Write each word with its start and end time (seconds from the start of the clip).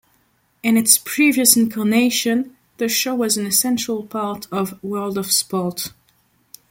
In 0.63 0.77
its 0.77 0.97
previous 0.97 1.55
incarnation, 1.55 2.57
the 2.77 2.89
show 2.89 3.13
was 3.13 3.37
an 3.37 3.45
essential 3.45 4.01
part 4.03 4.47
of 4.51 4.81
"World 4.83 5.15
of 5.15 5.31
Sport". 5.31 5.93